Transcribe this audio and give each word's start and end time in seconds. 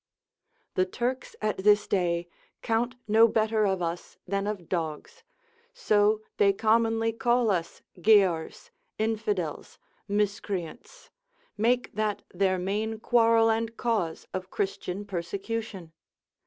The 0.73 0.87
Turks 0.87 1.35
at 1.43 1.57
this 1.59 1.85
day 1.87 2.27
count 2.63 2.95
no 3.07 3.27
better 3.27 3.67
of 3.67 3.83
us 3.83 4.17
than 4.27 4.47
of 4.47 4.67
dogs, 4.67 5.21
so 5.75 6.21
they 6.37 6.53
commonly 6.53 7.13
call 7.13 7.51
us 7.51 7.83
giaours, 7.99 8.71
infidels, 8.97 9.77
miscreants, 10.07 11.11
make 11.55 11.93
that 11.93 12.23
their 12.33 12.57
main 12.57 12.99
quarrel 12.99 13.51
and 13.51 13.77
cause 13.77 14.25
of 14.33 14.49
Christian 14.49 15.05
persecution. 15.05 15.91